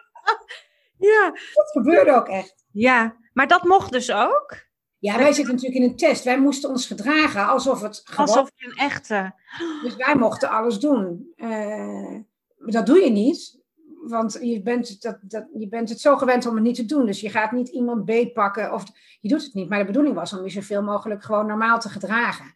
[1.12, 1.30] ja.
[1.54, 2.64] Dat gebeurde ook echt.
[2.72, 4.70] Ja, maar dat mocht dus ook?
[5.02, 6.24] Ja, wij zitten natuurlijk in een test.
[6.24, 8.26] Wij moesten ons gedragen alsof het gewoon...
[8.26, 9.34] Alsof je een echte...
[9.82, 11.32] Dus wij mochten alles doen.
[11.36, 12.18] Uh,
[12.56, 13.60] dat doe je niet.
[14.06, 17.06] Want je bent, dat, dat, je bent het zo gewend om het niet te doen.
[17.06, 18.84] Dus je gaat niet iemand beetpakken of
[19.20, 19.68] je doet het niet.
[19.68, 22.52] Maar de bedoeling was om je zoveel mogelijk gewoon normaal te gedragen.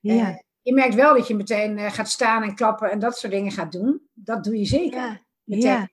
[0.00, 0.14] Ja.
[0.14, 3.32] Uh, je merkt wel dat je meteen uh, gaat staan en klappen en dat soort
[3.32, 4.08] dingen gaat doen.
[4.12, 5.00] Dat doe je zeker.
[5.00, 5.20] Ja.
[5.44, 5.90] Meteen.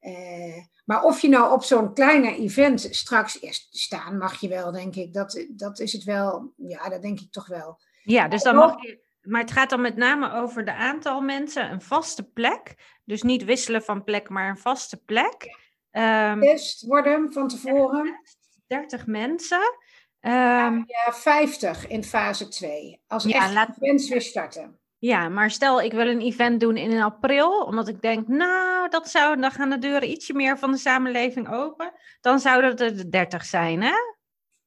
[0.00, 0.74] Ja.
[0.86, 4.94] Maar of je nou op zo'n kleine event straks eerst staan, mag je wel, denk
[4.94, 5.12] ik.
[5.12, 6.52] Dat, dat is het wel.
[6.56, 7.80] Ja, dat denk ik toch wel.
[8.02, 9.04] Ja, dus dan mag je.
[9.22, 12.74] Maar het gaat dan met name over de aantal mensen, een vaste plek.
[13.04, 15.58] Dus niet wisselen van plek, maar een vaste plek.
[15.90, 18.20] Um, Test worden van tevoren.
[18.66, 19.78] 30 mensen.
[20.20, 23.00] Um, ja, 50 in fase 2.
[23.06, 23.76] Als ja, echt laat...
[23.80, 24.78] events weer starten.
[25.06, 29.08] Ja, maar stel ik wil een event doen in april, omdat ik denk, nou, dat
[29.08, 31.92] zou, dan gaan de deuren ietsje meer van de samenleving open.
[32.20, 33.94] Dan zouden het er 30 zijn, hè?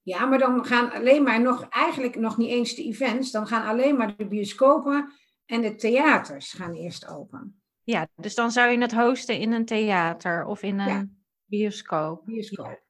[0.02, 3.68] Ja, maar dan gaan alleen maar nog, eigenlijk nog niet eens de events, dan gaan
[3.68, 5.12] alleen maar de bioscopen
[5.46, 7.62] en de theaters gaan eerst open.
[7.84, 11.06] Ja, dus dan zou je het hosten in een theater of in een ja.
[11.46, 12.26] bioscoop.
[12.26, 12.88] Bioscoop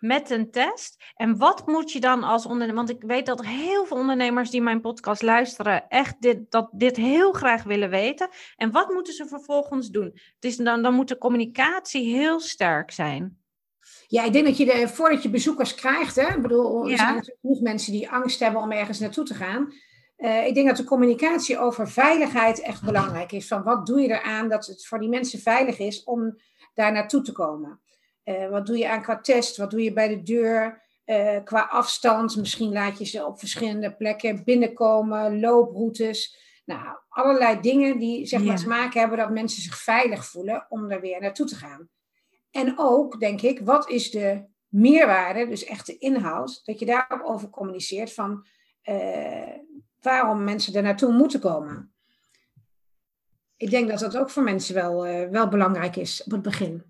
[0.00, 1.04] met een test.
[1.14, 2.74] En wat moet je dan als ondernemer?
[2.74, 6.68] Want ik weet dat er heel veel ondernemers die mijn podcast luisteren, echt dit, dat,
[6.72, 8.28] dit heel graag willen weten.
[8.56, 10.18] En wat moeten ze vervolgens doen?
[10.38, 13.38] Dus dan, dan moet de communicatie heel sterk zijn.
[14.06, 17.14] Ja, ik denk dat je de, voordat je bezoekers krijgt, hè, ik bedoel, er zijn
[17.14, 19.72] natuurlijk genoeg mensen die angst hebben om ergens naartoe te gaan.
[20.18, 23.46] Uh, ik denk dat de communicatie over veiligheid echt belangrijk is.
[23.46, 26.36] Van wat doe je eraan dat het voor die mensen veilig is om
[26.74, 27.80] daar naartoe te komen?
[28.30, 29.56] Uh, wat doe je aan qua test?
[29.56, 30.82] Wat doe je bij de deur?
[31.06, 36.38] Uh, qua afstand, misschien laat je ze op verschillende plekken binnenkomen, looproutes.
[36.64, 40.90] Nou, allerlei dingen die zeg maar, te maken hebben dat mensen zich veilig voelen om
[40.90, 41.88] er weer naartoe te gaan.
[42.50, 47.22] En ook, denk ik, wat is de meerwaarde, dus echt de inhoud, dat je daarop
[47.22, 48.46] over communiceert van
[48.84, 49.56] uh,
[50.00, 51.92] waarom mensen er naartoe moeten komen.
[53.56, 56.89] Ik denk dat dat ook voor mensen wel, wel belangrijk is op het begin.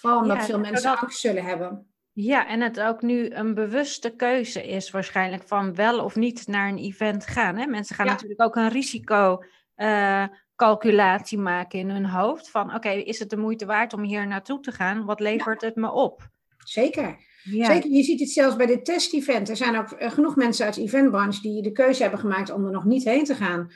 [0.00, 1.86] Vooral omdat veel mensen angst zullen hebben.
[2.12, 6.68] Ja, en het ook nu een bewuste keuze is waarschijnlijk van wel of niet naar
[6.68, 7.56] een event gaan.
[7.56, 7.66] Hè?
[7.66, 9.42] Mensen gaan natuurlijk ook een risico
[9.76, 10.24] uh,
[10.56, 12.50] calculatie maken in hun hoofd.
[12.50, 15.04] Van oké, is het de moeite waard om hier naartoe te gaan?
[15.04, 16.28] Wat levert het me op?
[16.64, 17.16] Zeker.
[17.42, 19.48] Zeker, je ziet het zelfs bij dit test-event.
[19.48, 22.64] Er zijn ook eh, genoeg mensen uit de eventbranche die de keuze hebben gemaakt om
[22.64, 23.70] er nog niet heen te gaan.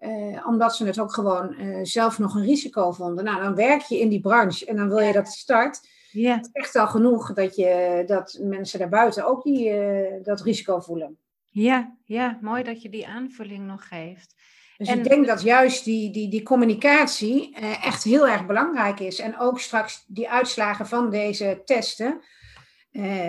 [0.00, 3.24] Uh, omdat ze het ook gewoon uh, zelf nog een risico vonden.
[3.24, 5.88] Nou, dan werk je in die branche en dan wil je dat start.
[6.10, 6.36] Ja.
[6.36, 10.80] Het is echt al genoeg dat, je, dat mensen daarbuiten ook die, uh, dat risico
[10.80, 11.18] voelen.
[11.50, 14.34] Ja, ja, mooi dat je die aanvulling nog geeft.
[14.76, 14.98] Dus en...
[14.98, 19.18] ik denk dat juist die, die, die communicatie echt heel erg belangrijk is.
[19.18, 22.20] En ook straks die uitslagen van deze testen,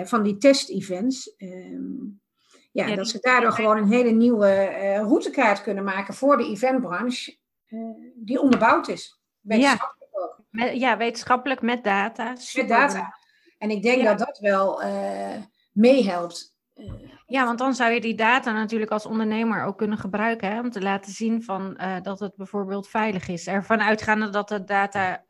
[0.04, 1.36] van die test-events.
[1.36, 1.94] Ehm,
[2.70, 7.36] ja, dat ze daardoor gewoon een hele nieuwe uh, routekaart kunnen maken voor de eventbranche,
[7.68, 7.80] uh,
[8.14, 9.20] die onderbouwd is.
[9.40, 10.20] Wetenschappelijk ja.
[10.20, 10.42] ook.
[10.50, 12.36] Met, ja, wetenschappelijk met data.
[12.54, 13.16] Met data.
[13.58, 15.36] En ik denk dat dat wel uh,
[15.72, 16.56] meehelpt.
[17.26, 20.70] Ja, want dan zou je die data natuurlijk als ondernemer ook kunnen gebruiken hè, om
[20.70, 23.46] te laten zien van, dat het bijvoorbeeld veilig is.
[23.46, 25.24] Ervan uitgaande dat de data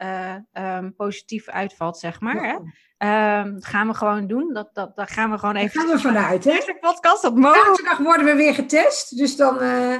[0.52, 2.34] um, positief uitvalt, zeg maar.
[2.34, 2.42] Ja.
[2.42, 2.58] Hè?
[2.98, 4.52] Um, gaan we gewoon doen.
[4.52, 5.74] Dat, dat, daar gaan we gewoon even.
[5.74, 6.52] Daar gaan we vanuit, hè?
[6.52, 9.16] Deze podcast op Zaterdag worden we weer getest.
[9.16, 9.98] Dus dan uh,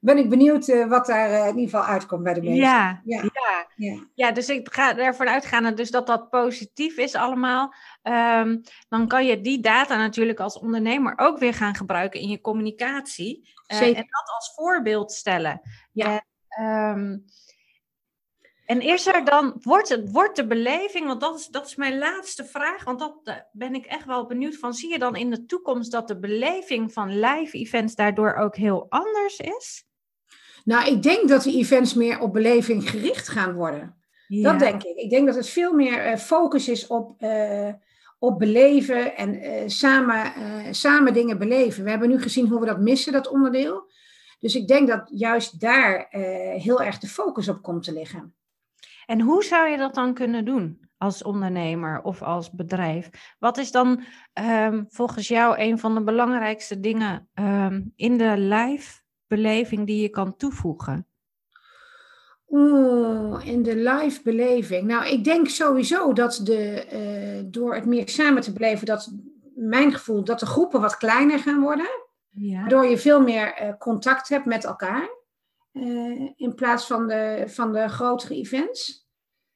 [0.00, 2.62] ben ik benieuwd uh, wat daar uh, in ieder geval uitkomt bij de mensen.
[2.62, 3.22] Ja, ja.
[3.22, 3.66] ja.
[3.76, 4.06] ja.
[4.14, 7.74] ja dus ik ga ervan uitgaan dus dat dat positief is allemaal.
[8.02, 12.40] Um, dan kan je die data natuurlijk als ondernemer ook weer gaan gebruiken in je
[12.40, 13.48] communicatie.
[13.66, 15.60] en dat als voorbeeld stellen.
[15.92, 16.22] Ja.
[16.60, 17.24] Um,
[18.70, 21.98] en is er dan, wordt, het, wordt de beleving, want dat is, dat is mijn
[21.98, 24.74] laatste vraag, want dat uh, ben ik echt wel benieuwd van.
[24.74, 28.86] Zie je dan in de toekomst dat de beleving van live events daardoor ook heel
[28.88, 29.84] anders is?
[30.64, 33.96] Nou, ik denk dat de events meer op beleving gericht gaan worden.
[34.28, 34.96] Dat denk ik.
[34.96, 37.72] Ik denk dat het veel meer uh, focus is op, uh,
[38.18, 40.32] op beleven en samen,
[40.74, 41.84] samen dingen beleven.
[41.84, 43.90] We hebben nu gezien hoe we dat missen, dat onderdeel.
[44.38, 46.06] Dus ik denk dat juist daar
[46.58, 48.34] heel erg de focus op komt te liggen.
[49.06, 53.34] En hoe zou je dat dan kunnen doen als ondernemer of als bedrijf?
[53.38, 54.02] Wat is dan
[54.40, 60.08] um, volgens jou een van de belangrijkste dingen um, in de live beleving die je
[60.08, 61.06] kan toevoegen?
[62.48, 64.86] Oeh, in de live beleving.
[64.86, 69.12] Nou, ik denk sowieso dat de, uh, door het meer samen te beleven, dat
[69.54, 71.88] mijn gevoel dat de groepen wat kleiner gaan worden.
[72.30, 72.60] Ja.
[72.60, 75.08] Waardoor je veel meer uh, contact hebt met elkaar.
[75.72, 79.08] Uh, in plaats van de, van de grotere events.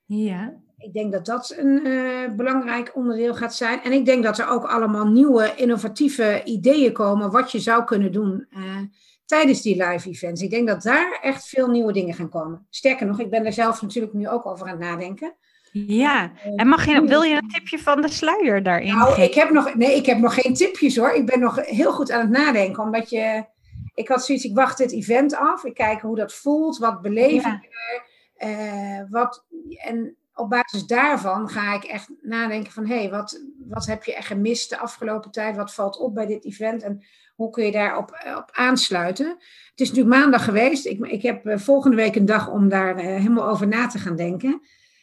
[0.05, 0.63] Ja.
[0.77, 3.83] Ik denk dat dat een uh, belangrijk onderdeel gaat zijn.
[3.83, 8.13] En ik denk dat er ook allemaal nieuwe, innovatieve ideeën komen wat je zou kunnen
[8.13, 8.79] doen uh,
[9.25, 10.43] tijdens die live events.
[10.43, 12.67] Ik denk dat daar echt veel nieuwe dingen gaan komen.
[12.71, 15.37] Sterker nog, ik ben er zelf natuurlijk nu ook over aan het nadenken.
[15.73, 19.51] Ja, en mag je, wil je een tipje van de sluier daarin nou, Ik heb
[19.51, 21.11] nog, nee, ik heb nog geen tipjes hoor.
[21.11, 23.53] Ik ben nog heel goed aan het nadenken, omdat je...
[23.95, 25.65] Ik had zoiets, ik wacht dit event af.
[25.65, 28.13] Ik kijk hoe dat voelt, wat beleef ik er.
[28.39, 32.87] Uh, wat, en op basis daarvan ga ik echt nadenken van...
[32.87, 35.57] hé, hey, wat, wat heb je echt gemist de afgelopen tijd?
[35.57, 36.83] Wat valt op bij dit event?
[36.83, 37.05] En
[37.35, 39.29] hoe kun je daarop op aansluiten?
[39.71, 40.87] Het is natuurlijk maandag geweest.
[40.87, 43.99] Ik, ik heb uh, volgende week een dag om daar uh, helemaal over na te
[43.99, 44.61] gaan denken.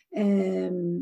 [0.10, 1.00] Ehm,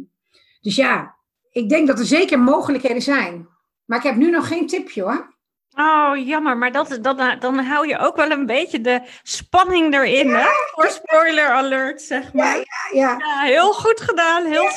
[0.62, 1.16] dus ja,
[1.52, 3.48] ik denk dat er zeker mogelijkheden zijn.
[3.86, 5.38] Maar ik heb nu nog geen tipje hoor.
[5.80, 10.30] Oh, jammer, maar dat, dat, dan hou je ook wel een beetje de spanning erin,
[10.30, 10.40] ja.
[10.40, 10.50] hè?
[10.72, 12.56] Voor spoiler alert, zeg maar.
[12.56, 12.64] Ja,
[12.94, 13.42] ja, ja.
[13.42, 14.72] heel goed gedaan, heel ja,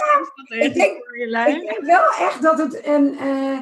[0.48, 3.60] ik denk, ik denk wel echt dat het een, uh,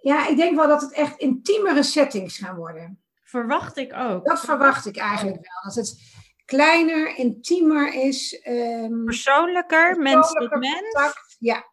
[0.00, 3.02] ja, ik denk wel dat het echt intiemere settings gaan worden.
[3.22, 4.24] Verwacht ik ook.
[4.24, 5.62] Dat verwacht ik eigenlijk wel.
[5.62, 6.00] Dat het
[6.44, 8.42] kleiner, intiemer is.
[8.48, 11.14] Um, persoonlijker, mens tot mens.
[11.38, 11.64] Ja,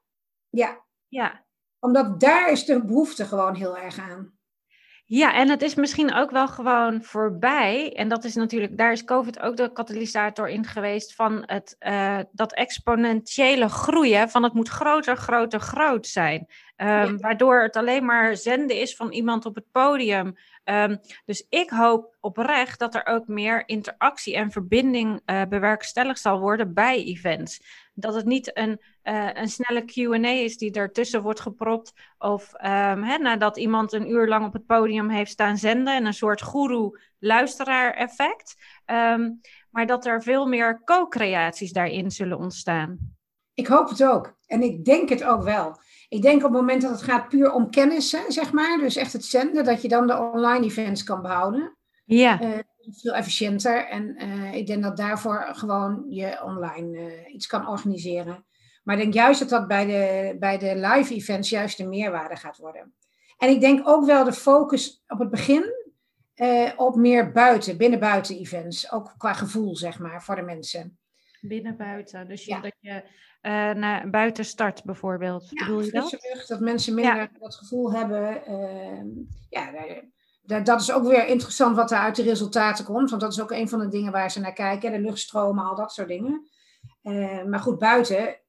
[0.50, 0.82] ja.
[1.08, 1.46] Ja.
[1.80, 4.42] Omdat daar is de behoefte gewoon heel erg aan.
[5.06, 7.94] Ja, en het is misschien ook wel gewoon voorbij.
[7.96, 12.20] En dat is natuurlijk, daar is COVID ook de katalysator in geweest van het, uh,
[12.32, 14.30] dat exponentiële groeien.
[14.30, 16.48] Van het moet groter, groter, groot zijn.
[16.78, 20.36] Um, Waardoor het alleen maar zenden is van iemand op het podium.
[20.66, 26.40] Um, dus ik hoop oprecht dat er ook meer interactie en verbinding uh, bewerkstelligd zal
[26.40, 27.64] worden bij events.
[27.94, 31.94] Dat het niet een, uh, een snelle QA is die ertussen wordt gepropt.
[32.18, 35.96] Of um, hè, nadat iemand een uur lang op het podium heeft staan zenden.
[35.96, 38.56] En een soort guru-luisteraar-effect.
[38.86, 43.16] Um, maar dat er veel meer co-creaties daarin zullen ontstaan.
[43.54, 44.36] Ik hoop het ook.
[44.46, 45.78] En ik denk het ook wel.
[46.14, 49.14] Ik denk op het moment dat het gaat puur om kennis, zeg maar, dus echt
[49.14, 51.78] het zenden, dat je dan de online events kan behouden.
[52.06, 52.42] Ja.
[52.42, 52.50] Uh,
[53.02, 53.88] veel efficiënter.
[53.88, 58.46] En uh, ik denk dat daarvoor gewoon je online uh, iets kan organiseren.
[58.84, 62.36] Maar ik denk juist dat dat bij de, bij de live events juist de meerwaarde
[62.36, 62.94] gaat worden.
[63.38, 65.74] En ik denk ook wel de focus op het begin
[66.34, 68.92] eh, op meer buiten, binnen-buiten events.
[68.92, 70.98] Ook qua gevoel, zeg maar, voor de mensen.
[71.48, 72.28] Binnen-buiten.
[72.28, 73.02] Dus dat je uh,
[73.72, 75.48] naar buiten start bijvoorbeeld.
[75.50, 76.12] Ja, Bedoel je dat?
[76.12, 78.42] Lucht, dat mensen minder dat gevoel hebben.
[78.48, 79.72] Uh, ja,
[80.64, 83.10] dat is ook weer interessant wat er uit de resultaten komt.
[83.10, 84.92] Want dat is ook een van de dingen waar ze naar kijken.
[84.92, 86.48] De luchtstromen, al dat soort dingen.
[87.04, 88.40] Uh, maar goed, buiten,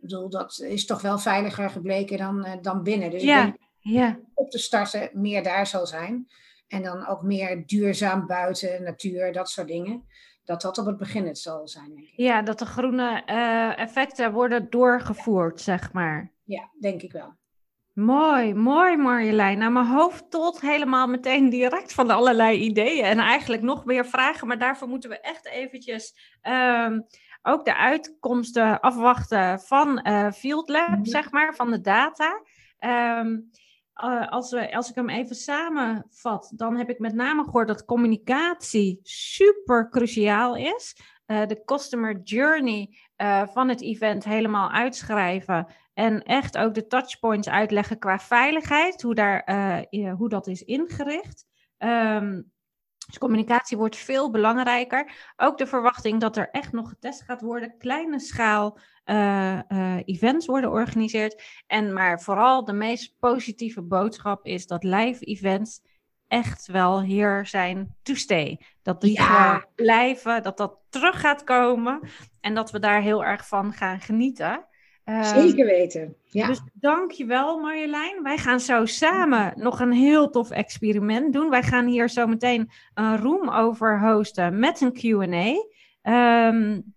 [0.00, 3.10] bedoel, dat is toch wel veiliger gebleken dan, uh, dan binnen.
[3.10, 3.46] Dus ja.
[3.46, 6.28] ik denk op te starten meer daar zal zijn.
[6.68, 10.04] En dan ook meer duurzaam buiten, natuur, dat soort dingen.
[10.44, 12.12] Dat dat op het begin het zal zijn, denk ik.
[12.16, 16.32] Ja, dat de groene uh, effecten worden doorgevoerd, zeg maar.
[16.44, 17.36] Ja, denk ik wel.
[17.98, 19.58] Mooi, mooi Marjolein.
[19.58, 24.46] Nou, mijn hoofd tot helemaal meteen direct van allerlei ideeën en eigenlijk nog meer vragen.
[24.46, 27.06] Maar daarvoor moeten we echt eventjes um,
[27.42, 31.04] ook de uitkomsten afwachten van uh, Field Lab, mhm.
[31.04, 32.42] zeg maar, van de data.
[33.20, 33.50] Um,
[34.04, 37.84] uh, als, we, als ik hem even samenvat, dan heb ik met name gehoord dat
[37.84, 40.96] communicatie super cruciaal is.
[41.26, 45.66] Uh, de customer journey uh, van het event helemaal uitschrijven.
[45.94, 49.44] En echt ook de touchpoints uitleggen qua veiligheid, hoe, daar,
[50.16, 51.46] hoe dat is ingericht.
[51.78, 52.52] Um,
[53.08, 55.32] dus communicatie wordt veel belangrijker.
[55.36, 57.74] Ook de verwachting dat er echt nog getest gaat worden.
[57.78, 61.42] Kleine schaal uh, uh, events worden georganiseerd.
[61.66, 65.80] En maar vooral de meest positieve boodschap is dat live events
[66.26, 68.60] echt wel hier zijn to stay.
[68.82, 72.00] Dat die gaan blijven, dat dat terug gaat komen.
[72.40, 74.67] En dat we daar heel erg van gaan genieten.
[75.08, 76.14] Ehm, Zeker weten.
[76.24, 76.46] Ja.
[76.46, 78.22] Dus dankjewel Marjolein.
[78.22, 81.50] Wij gaan zo samen nog een heel tof experiment doen.
[81.50, 85.54] Wij gaan hier zo meteen een room over hosten met een Q&A.
[86.48, 86.94] Um,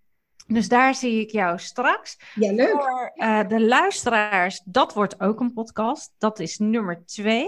[0.54, 2.20] dus daar zie ik jou straks.
[2.36, 2.70] Ja, leuk.
[2.70, 6.14] Voor uh, de luisteraars, dat wordt ook een podcast.
[6.18, 7.48] Dat is nummer twee.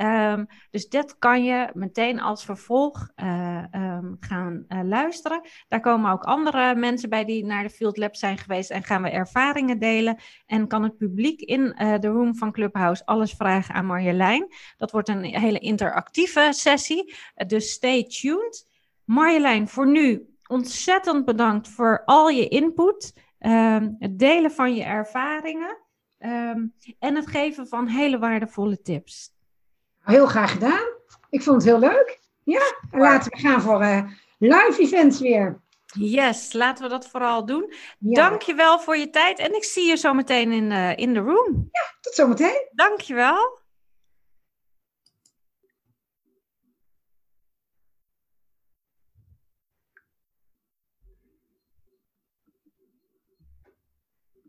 [0.00, 5.40] Um, dus dat kan je meteen als vervolg uh, um, gaan uh, luisteren.
[5.68, 9.02] Daar komen ook andere mensen bij die naar de Field Lab zijn geweest en gaan
[9.02, 10.16] we ervaringen delen.
[10.46, 11.62] En kan het publiek in
[12.00, 14.46] de room van Clubhouse alles vragen aan Marjolein.
[14.76, 17.14] Dat wordt een hele interactieve sessie.
[17.46, 18.66] dus stay tuned.
[19.04, 25.78] Marjolein, voor nu ontzettend bedankt voor al je input, ehm, het delen van je ervaringen
[26.18, 29.32] um, en het geven van hele waardevolle tips.
[30.00, 30.86] Heel graag gedaan.
[31.30, 32.20] Ik vond het heel leuk.
[32.42, 34.02] Ja, en laten we gaan voor uh,
[34.38, 35.62] live events weer.
[35.98, 37.72] Yes, laten we dat vooral doen.
[37.98, 38.28] Ja.
[38.28, 41.68] Dankjewel voor je tijd en ik zie je zo meteen in, uh, in de room.
[41.70, 42.68] Ja, tot zometeen.
[42.72, 43.58] Dankjewel.